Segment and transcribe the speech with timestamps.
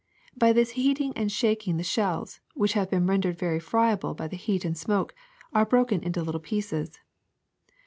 [0.35, 4.35] By this heating and shaking the shells, which have been rendered very friable by the
[4.35, 5.13] heat and smoke,
[5.53, 6.97] are broken into little pieces.